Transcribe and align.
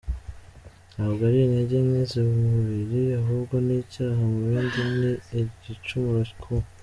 ntabwo 0.93 1.21
ari 1.29 1.39
intege 1.41 1.77
nke 1.87 2.01
z'umubiri 2.11 2.99
ahubwo 3.21 3.55
ni 3.65 3.75
icyaha 3.83 4.21
mu 4.31 4.39
bindi 4.51 4.79
ni 4.99 5.11
igicumuro 5.41 6.23
ku. 6.41 6.53